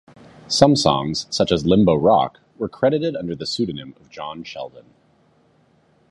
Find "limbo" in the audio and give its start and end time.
1.67-1.93